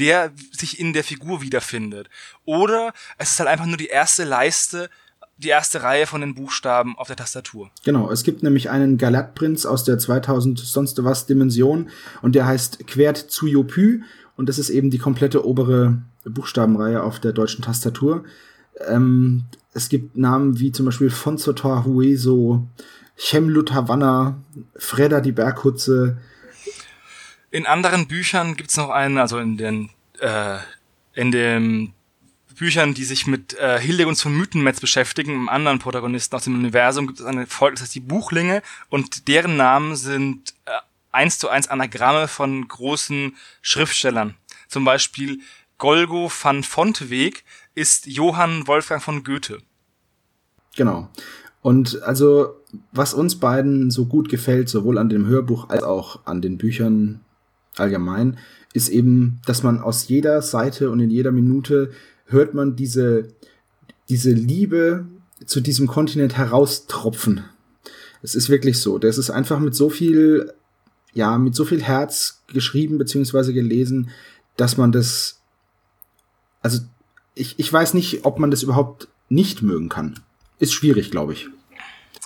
der 0.00 0.32
sich 0.50 0.80
in 0.80 0.92
der 0.92 1.04
Figur 1.04 1.42
wiederfindet. 1.42 2.10
Oder 2.44 2.92
es 3.18 3.30
ist 3.30 3.38
halt 3.38 3.48
einfach 3.48 3.66
nur 3.66 3.76
die 3.76 3.86
erste 3.86 4.24
Leiste, 4.24 4.90
die 5.38 5.48
erste 5.48 5.82
Reihe 5.82 6.06
von 6.06 6.20
den 6.20 6.34
Buchstaben 6.34 6.98
auf 6.98 7.06
der 7.06 7.16
Tastatur. 7.16 7.70
Genau, 7.84 8.10
es 8.10 8.24
gibt 8.24 8.42
nämlich 8.42 8.68
einen 8.68 8.98
Galatprinz 8.98 9.64
aus 9.64 9.84
der 9.84 9.98
2000 9.98 10.58
sonst 10.58 11.02
was 11.04 11.26
Dimension 11.26 11.88
und 12.20 12.34
der 12.34 12.46
heißt 12.46 12.86
Quert 12.88 13.30
Tsuyopü 13.30 14.02
und 14.36 14.48
das 14.48 14.58
ist 14.58 14.70
eben 14.70 14.90
die 14.90 14.98
komplette 14.98 15.46
obere 15.46 16.02
Buchstabenreihe 16.24 17.02
auf 17.02 17.20
der 17.20 17.32
deutschen 17.32 17.62
Tastatur. 17.62 18.24
Ähm, 18.88 19.44
es 19.72 19.88
gibt 19.88 20.16
Namen 20.16 20.58
wie 20.58 20.72
zum 20.72 20.86
Beispiel 20.86 21.10
Fonsotor 21.10 21.84
Hueso, 21.84 22.66
Chemlut 23.16 23.72
Havanna, 23.72 24.36
Freda 24.76 25.20
die 25.20 25.32
Berghutze. 25.32 26.18
In 27.50 27.66
anderen 27.66 28.08
Büchern 28.08 28.56
gibt's 28.56 28.76
noch 28.76 28.90
einen, 28.90 29.18
also 29.18 29.38
in 29.38 29.56
den 29.56 29.90
äh, 30.20 30.58
in 31.14 31.30
dem 31.30 31.92
Büchern, 32.54 32.94
die 32.94 33.04
sich 33.04 33.26
mit 33.26 33.54
äh, 33.54 33.80
Hildegunst 33.80 34.22
von 34.22 34.36
Mythenmetz 34.36 34.80
beschäftigen, 34.80 35.32
einem 35.32 35.48
anderen 35.48 35.78
Protagonisten 35.78 36.36
aus 36.36 36.44
dem 36.44 36.54
Universum, 36.54 37.06
gibt 37.06 37.20
es 37.20 37.26
eine 37.26 37.46
Folge, 37.46 37.74
das 37.74 37.82
heißt 37.82 37.94
die 37.94 38.00
Buchlinge, 38.00 38.62
und 38.90 39.28
deren 39.28 39.56
Namen 39.56 39.96
sind 39.96 40.54
äh, 40.66 40.70
eins 41.10 41.38
zu 41.38 41.48
eins 41.48 41.68
Anagramme 41.68 42.28
von 42.28 42.66
großen 42.66 43.36
Schriftstellern. 43.60 44.34
Zum 44.68 44.84
Beispiel 44.84 45.40
Golgo 45.78 46.30
van 46.42 46.62
Fontweg 46.62 47.44
ist 47.74 48.06
Johann 48.06 48.66
Wolfgang 48.66 49.02
von 49.02 49.24
Goethe. 49.24 49.60
Genau. 50.76 51.08
Und 51.60 52.02
also, 52.02 52.56
was 52.92 53.14
uns 53.14 53.36
beiden 53.36 53.90
so 53.90 54.06
gut 54.06 54.28
gefällt, 54.28 54.68
sowohl 54.68 54.98
an 54.98 55.08
dem 55.08 55.26
Hörbuch 55.26 55.68
als 55.68 55.82
auch 55.82 56.26
an 56.26 56.42
den 56.42 56.58
Büchern 56.58 57.20
allgemein, 57.76 58.38
ist 58.72 58.88
eben, 58.88 59.40
dass 59.46 59.62
man 59.62 59.80
aus 59.80 60.08
jeder 60.08 60.42
Seite 60.42 60.90
und 60.90 61.00
in 61.00 61.10
jeder 61.10 61.32
Minute 61.32 61.90
hört 62.26 62.54
man 62.54 62.76
diese, 62.76 63.28
diese 64.08 64.32
Liebe 64.32 65.06
zu 65.46 65.60
diesem 65.60 65.86
Kontinent 65.86 66.36
heraustropfen. 66.36 67.44
Es 68.22 68.34
ist 68.34 68.48
wirklich 68.48 68.80
so. 68.80 68.98
Das 68.98 69.18
ist 69.18 69.30
einfach 69.30 69.60
mit 69.60 69.74
so 69.74 69.90
viel, 69.90 70.52
ja, 71.12 71.36
mit 71.38 71.54
so 71.54 71.64
viel 71.64 71.82
Herz 71.82 72.42
geschrieben 72.52 72.98
bzw. 72.98 73.52
gelesen, 73.52 74.10
dass 74.56 74.76
man 74.76 74.92
das, 74.92 75.40
also 76.62 76.80
ich, 77.34 77.58
ich 77.58 77.72
weiß 77.72 77.94
nicht, 77.94 78.24
ob 78.24 78.38
man 78.38 78.50
das 78.50 78.62
überhaupt 78.62 79.08
nicht 79.28 79.62
mögen 79.62 79.88
kann. 79.88 80.20
Ist 80.58 80.72
schwierig, 80.72 81.10
glaube 81.10 81.32
ich. 81.32 81.48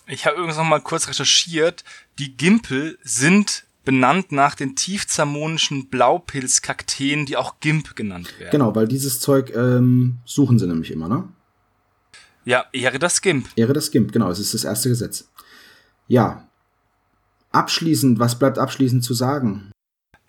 Ich 0.09 0.27
habe 0.27 0.37
übrigens 0.37 0.57
noch 0.57 0.65
mal 0.65 0.81
kurz 0.81 1.07
recherchiert. 1.09 1.85
Die 2.19 2.37
Gimpel 2.37 2.99
sind 3.03 3.65
benannt 3.85 4.33
nach 4.33 4.55
den 4.55 4.75
tiefzermonischen 4.75 5.89
Blaupilzkakteen, 5.89 7.27
die 7.27 7.37
auch 7.37 7.61
Gimp 7.61 7.95
genannt 7.95 8.39
werden. 8.39 8.51
Genau, 8.51 8.75
weil 8.75 8.89
dieses 8.89 9.21
Zeug 9.21 9.51
ähm, 9.55 10.19
suchen 10.25 10.59
sie 10.59 10.67
nämlich 10.67 10.91
immer, 10.91 11.09
ne? 11.09 11.29
Ja, 12.45 12.67
Ehre 12.73 12.99
das 12.99 13.21
Gimp. 13.21 13.49
Ehre 13.57 13.75
das 13.75 13.91
Gimp, 13.91 14.13
genau, 14.13 14.29
das 14.29 14.39
ist 14.39 14.55
das 14.55 14.65
erste 14.65 14.89
Gesetz. 14.89 15.31
Ja. 16.07 16.49
Abschließend, 17.51 18.19
was 18.19 18.39
bleibt 18.39 18.59
abschließend 18.59 19.05
zu 19.05 19.15
sagen? 19.15 19.71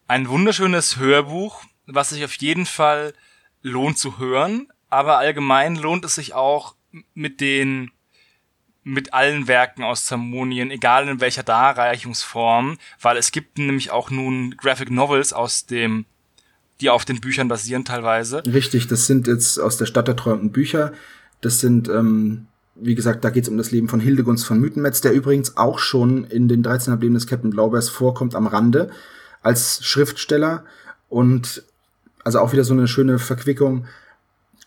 Ein 0.08 0.28
wunderschönes 0.30 0.98
Hörbuch, 0.98 1.64
was 1.86 2.10
sich 2.10 2.24
auf 2.24 2.36
jeden 2.36 2.66
Fall 2.66 3.14
lohnt 3.62 3.98
zu 3.98 4.20
hören, 4.20 4.68
aber 4.90 5.18
allgemein 5.18 5.76
lohnt 5.76 6.06
es 6.06 6.16
sich 6.16 6.34
auch 6.34 6.76
mit 7.14 7.42
den 7.42 7.92
mit 8.90 9.14
allen 9.14 9.48
Werken 9.48 9.84
aus 9.84 10.06
Zamonien, 10.06 10.72
egal 10.72 11.08
in 11.08 11.22
welcher 11.22 11.44
Darreichungsform, 11.44 12.78
weil 13.02 13.18
es 13.18 13.32
gibt 13.32 13.58
nämlich 13.58 13.92
auch 13.92 14.10
nun 14.10 14.56
Graphic 14.58 14.90
Novels 14.90 15.34
aus 15.34 15.66
dem, 15.66 16.06
die 16.82 16.90
auf 16.90 17.06
den 17.06 17.22
Büchern 17.22 17.48
basieren 17.48 17.86
teilweise. 17.86 18.44
Richtig, 18.46 18.88
das 18.88 19.06
sind 19.06 19.28
jetzt 19.28 19.60
aus 19.60 19.78
der 19.78 19.86
Stadt 19.86 20.08
der 20.08 20.16
träumenden 20.16 20.52
Bücher. 20.52 20.94
Das 21.42 21.60
sind, 21.60 21.88
ähm, 21.90 22.48
wie 22.76 22.96
gesagt, 22.96 23.24
da 23.24 23.30
geht 23.30 23.44
es 23.44 23.50
um 23.50 23.58
das 23.58 23.72
Leben 23.72 23.90
von 23.90 24.00
Hildegunst 24.00 24.46
von 24.46 24.60
Mythenmetz, 24.60 25.02
der 25.02 25.14
übrigens 25.14 25.58
auch 25.58 25.80
schon 25.80 26.24
in 26.26 26.48
den 26.48 26.64
13 26.64 27.00
Leben 27.00 27.14
des 27.14 27.28
Captain 27.28 27.52
Blaubeers 27.52 27.90
vorkommt 27.90 28.36
am 28.36 28.48
Rande 28.48 28.92
als 29.42 29.86
Schriftsteller 29.86 30.66
und 31.08 31.64
also 32.24 32.40
auch 32.40 32.52
wieder 32.52 32.64
so 32.64 32.74
eine 32.74 32.88
schöne 32.88 33.20
Verquickung. 33.20 33.86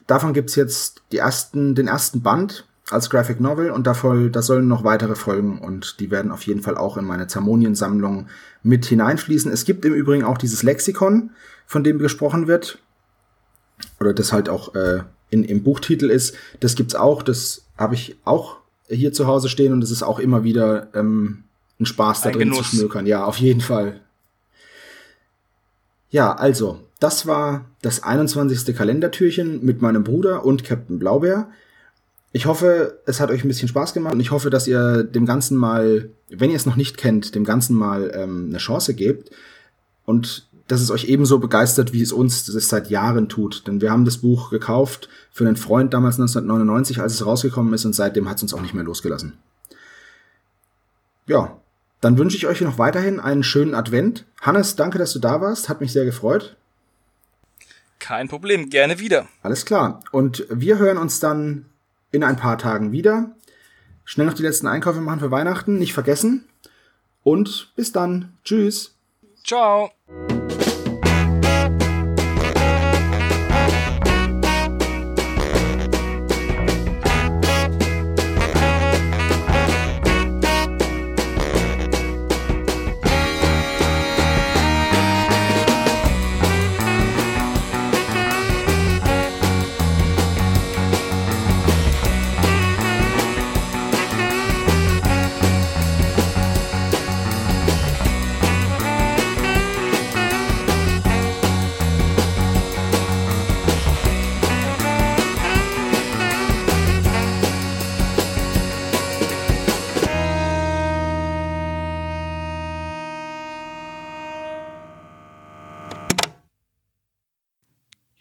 Davon 0.06 0.32
gibt's 0.32 0.56
jetzt 0.56 1.02
die 1.12 1.18
ersten, 1.18 1.74
den 1.74 1.88
ersten 1.88 2.22
Band 2.22 2.66
als 2.92 3.10
Graphic 3.10 3.40
Novel 3.40 3.70
und 3.70 3.86
davon, 3.86 4.32
da 4.32 4.42
sollen 4.42 4.68
noch 4.68 4.84
weitere 4.84 5.14
folgen 5.14 5.58
und 5.58 6.00
die 6.00 6.10
werden 6.10 6.30
auf 6.30 6.42
jeden 6.42 6.62
Fall 6.62 6.76
auch 6.76 6.96
in 6.96 7.04
meine 7.04 7.26
Zamonien-Sammlung 7.26 8.28
mit 8.62 8.84
hineinfließen. 8.86 9.50
Es 9.50 9.64
gibt 9.64 9.84
im 9.84 9.94
Übrigen 9.94 10.24
auch 10.24 10.38
dieses 10.38 10.62
Lexikon, 10.62 11.30
von 11.66 11.84
dem 11.84 11.98
gesprochen 11.98 12.46
wird, 12.46 12.78
oder 14.00 14.12
das 14.12 14.32
halt 14.32 14.48
auch 14.48 14.74
äh, 14.74 15.02
in, 15.30 15.44
im 15.44 15.62
Buchtitel 15.62 16.10
ist. 16.10 16.36
Das 16.60 16.74
gibt's 16.74 16.94
auch, 16.94 17.22
das 17.22 17.64
habe 17.76 17.94
ich 17.94 18.16
auch 18.24 18.58
hier 18.88 19.12
zu 19.12 19.26
Hause 19.26 19.48
stehen 19.48 19.72
und 19.72 19.82
es 19.82 19.90
ist 19.90 20.02
auch 20.02 20.18
immer 20.18 20.44
wieder 20.44 20.88
ähm, 20.94 21.44
ein 21.80 21.86
Spaß 21.86 22.22
da 22.22 22.28
Ein 22.28 22.34
drin 22.34 22.50
Genuss. 22.50 22.70
zu 22.70 22.76
schmökern. 22.76 23.06
Ja, 23.06 23.24
auf 23.24 23.38
jeden 23.38 23.60
Fall. 23.60 24.00
Ja, 26.10 26.34
also, 26.34 26.80
das 27.00 27.26
war 27.26 27.64
das 27.80 28.02
21. 28.02 28.76
Kalendertürchen 28.76 29.64
mit 29.64 29.80
meinem 29.80 30.04
Bruder 30.04 30.44
und 30.44 30.62
Captain 30.62 30.98
Blaubeer. 30.98 31.48
Ich 32.32 32.46
hoffe, 32.46 33.00
es 33.04 33.20
hat 33.20 33.30
euch 33.30 33.44
ein 33.44 33.48
bisschen 33.48 33.68
Spaß 33.68 33.92
gemacht 33.92 34.14
und 34.14 34.20
ich 34.20 34.30
hoffe, 34.30 34.48
dass 34.48 34.66
ihr 34.66 35.04
dem 35.04 35.26
Ganzen 35.26 35.56
mal, 35.56 36.08
wenn 36.30 36.50
ihr 36.50 36.56
es 36.56 36.66
noch 36.66 36.76
nicht 36.76 36.96
kennt, 36.96 37.34
dem 37.34 37.44
Ganzen 37.44 37.76
mal 37.76 38.10
ähm, 38.14 38.46
eine 38.48 38.58
Chance 38.58 38.94
gebt 38.94 39.30
und 40.06 40.48
dass 40.66 40.80
es 40.80 40.90
euch 40.90 41.04
ebenso 41.04 41.38
begeistert, 41.38 41.92
wie 41.92 42.00
es 42.00 42.12
uns 42.12 42.46
das 42.46 42.68
seit 42.68 42.88
Jahren 42.88 43.28
tut. 43.28 43.66
Denn 43.66 43.82
wir 43.82 43.90
haben 43.90 44.06
das 44.06 44.18
Buch 44.18 44.48
gekauft 44.48 45.10
für 45.30 45.46
einen 45.46 45.56
Freund 45.56 45.92
damals 45.92 46.14
1999, 46.14 47.00
als 47.00 47.12
es 47.14 47.26
rausgekommen 47.26 47.74
ist 47.74 47.84
und 47.84 47.92
seitdem 47.92 48.28
hat 48.28 48.38
es 48.38 48.42
uns 48.42 48.54
auch 48.54 48.62
nicht 48.62 48.72
mehr 48.72 48.84
losgelassen. 48.84 49.34
Ja, 51.26 51.60
dann 52.00 52.16
wünsche 52.16 52.36
ich 52.36 52.46
euch 52.46 52.62
noch 52.62 52.78
weiterhin 52.78 53.20
einen 53.20 53.42
schönen 53.42 53.74
Advent. 53.74 54.24
Hannes, 54.40 54.74
danke, 54.74 54.98
dass 54.98 55.12
du 55.12 55.18
da 55.18 55.40
warst. 55.42 55.68
Hat 55.68 55.80
mich 55.82 55.92
sehr 55.92 56.06
gefreut. 56.06 56.56
Kein 57.98 58.28
Problem, 58.28 58.70
gerne 58.70 58.98
wieder. 58.98 59.28
Alles 59.42 59.64
klar. 59.64 60.00
Und 60.10 60.46
wir 60.50 60.78
hören 60.78 60.98
uns 60.98 61.20
dann 61.20 61.66
in 62.12 62.22
ein 62.22 62.36
paar 62.36 62.58
Tagen 62.58 62.92
wieder. 62.92 63.32
Schnell 64.04 64.26
noch 64.26 64.34
die 64.34 64.42
letzten 64.42 64.68
Einkäufe 64.68 65.00
machen 65.00 65.20
für 65.20 65.30
Weihnachten, 65.30 65.78
nicht 65.78 65.94
vergessen. 65.94 66.48
Und 67.24 67.72
bis 67.76 67.92
dann. 67.92 68.36
Tschüss. 68.44 68.94
Ciao. 69.44 69.90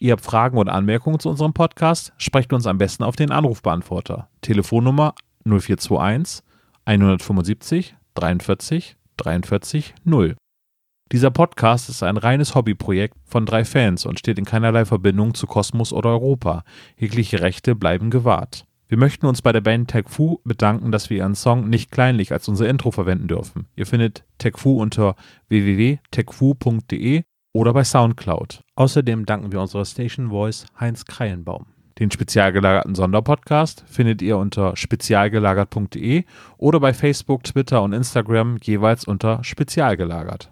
Ihr 0.02 0.14
habt 0.14 0.26
Fragen 0.26 0.58
oder 0.58 0.74
Anmerkungen 0.74 1.20
zu 1.20 1.30
unserem 1.30 1.54
Podcast? 1.54 2.12
Sprecht 2.18 2.54
uns 2.54 2.66
am 2.66 2.80
besten 2.80 3.04
auf 3.04 3.16
den 3.16 3.30
Anrufbeantworter. 3.30 4.30
Telefonnummer 4.42 5.14
0421 5.46 6.44
175 6.86 7.96
43 8.16 8.98
43 9.18 9.94
0. 10.04 10.36
Dieser 11.12 11.30
Podcast 11.30 11.88
ist 11.88 12.02
ein 12.02 12.18
reines 12.18 12.56
Hobbyprojekt 12.56 13.16
von 13.26 13.46
drei 13.46 13.64
Fans 13.64 14.08
und 14.08 14.18
steht 14.18 14.40
in 14.40 14.46
keinerlei 14.46 14.86
Verbindung 14.86 15.36
zu 15.36 15.46
Kosmos 15.46 15.94
oder 15.94 16.10
Europa. 16.10 16.64
Jegliche 16.98 17.42
Rechte 17.42 17.76
bleiben 17.76 18.10
gewahrt. 18.10 18.66
Wir 18.88 18.98
möchten 18.98 19.28
uns 19.28 19.44
bei 19.44 19.52
der 19.52 19.62
Band 19.62 19.92
Tech 19.92 20.06
bedanken, 20.44 20.92
dass 20.92 21.12
wir 21.12 21.18
ihren 21.18 21.36
Song 21.36 21.70
nicht 21.70 21.92
kleinlich 21.92 22.32
als 22.32 22.48
unser 22.48 22.68
Intro 22.68 22.90
verwenden 22.90 23.28
dürfen. 23.28 23.68
Ihr 23.76 23.86
findet 23.86 24.24
Tech 24.40 24.66
unter 24.66 25.16
www.techfu.de 25.50 27.22
oder 27.54 27.74
bei 27.74 27.84
Soundcloud. 27.84 28.64
Außerdem 28.82 29.28
danken 29.28 29.52
wir 29.52 29.62
unserer 29.62 29.86
Station 29.86 30.30
Voice 30.30 30.66
Heinz 30.80 31.06
Kreienbaum. 31.06 31.68
Den 32.00 32.10
spezial 32.10 32.52
gelagerten 32.52 32.96
Sonderpodcast 32.96 33.84
findet 33.88 34.24
ihr 34.24 34.38
unter 34.38 34.76
spezialgelagert.de 34.76 36.24
oder 36.58 36.80
bei 36.80 36.92
Facebook, 36.92 37.44
Twitter 37.44 37.84
und 37.84 37.94
Instagram 37.94 38.58
jeweils 38.60 39.06
unter 39.06 39.44
spezialgelagert. 39.44 40.52